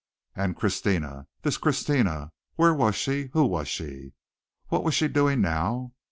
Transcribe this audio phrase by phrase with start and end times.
[0.35, 1.27] And Christina!
[1.43, 2.31] This Christina!!
[2.55, 3.29] Where was she?
[3.33, 4.13] Who was she?
[4.69, 5.93] What was she doing now?